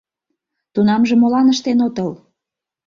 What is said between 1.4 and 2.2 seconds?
ыштен отыл?